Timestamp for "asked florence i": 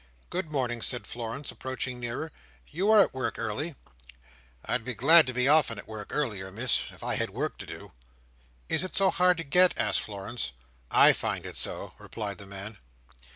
9.77-11.13